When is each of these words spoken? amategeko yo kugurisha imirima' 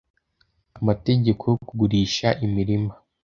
amategeko 0.79 1.41
yo 1.51 1.57
kugurisha 1.67 2.27
imirima' 2.45 2.93